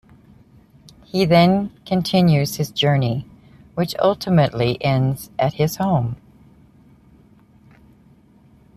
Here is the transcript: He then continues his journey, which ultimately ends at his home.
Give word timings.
He 1.03 1.25
then 1.25 1.69
continues 1.85 2.55
his 2.55 2.71
journey, 2.71 3.27
which 3.75 3.93
ultimately 3.99 4.83
ends 4.83 5.29
at 5.37 5.53
his 5.53 5.75
home. 5.75 6.15